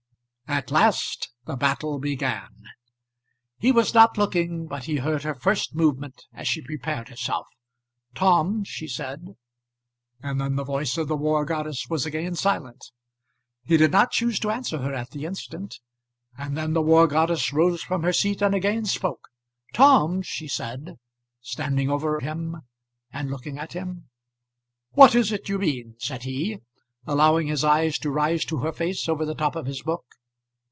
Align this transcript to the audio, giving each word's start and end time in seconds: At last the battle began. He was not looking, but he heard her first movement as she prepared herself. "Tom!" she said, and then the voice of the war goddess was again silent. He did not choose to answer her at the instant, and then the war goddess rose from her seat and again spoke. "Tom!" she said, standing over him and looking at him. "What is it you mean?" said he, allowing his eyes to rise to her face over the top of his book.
At 0.47 0.69
last 0.69 1.31
the 1.45 1.55
battle 1.55 1.97
began. 1.97 2.49
He 3.57 3.71
was 3.71 3.93
not 3.93 4.17
looking, 4.17 4.67
but 4.67 4.83
he 4.83 4.97
heard 4.97 5.23
her 5.23 5.33
first 5.33 5.73
movement 5.75 6.25
as 6.33 6.45
she 6.45 6.61
prepared 6.61 7.07
herself. 7.07 7.47
"Tom!" 8.15 8.65
she 8.65 8.85
said, 8.85 9.37
and 10.21 10.41
then 10.41 10.57
the 10.57 10.65
voice 10.65 10.97
of 10.97 11.07
the 11.07 11.15
war 11.15 11.45
goddess 11.45 11.85
was 11.89 12.05
again 12.05 12.35
silent. 12.35 12.87
He 13.63 13.77
did 13.77 13.91
not 13.93 14.11
choose 14.11 14.39
to 14.41 14.49
answer 14.51 14.79
her 14.79 14.93
at 14.93 15.11
the 15.11 15.23
instant, 15.23 15.79
and 16.37 16.57
then 16.57 16.73
the 16.73 16.81
war 16.81 17.07
goddess 17.07 17.53
rose 17.53 17.81
from 17.81 18.03
her 18.03 18.11
seat 18.11 18.41
and 18.41 18.53
again 18.53 18.83
spoke. 18.83 19.29
"Tom!" 19.73 20.21
she 20.21 20.49
said, 20.49 20.95
standing 21.39 21.89
over 21.89 22.19
him 22.19 22.57
and 23.09 23.31
looking 23.31 23.57
at 23.57 23.71
him. 23.71 24.09
"What 24.95 25.15
is 25.15 25.31
it 25.31 25.47
you 25.47 25.59
mean?" 25.59 25.95
said 25.99 26.23
he, 26.23 26.57
allowing 27.07 27.47
his 27.47 27.63
eyes 27.63 27.97
to 27.99 28.11
rise 28.11 28.43
to 28.45 28.57
her 28.57 28.73
face 28.73 29.07
over 29.07 29.25
the 29.25 29.33
top 29.33 29.55
of 29.55 29.65
his 29.65 29.81
book. 29.81 30.03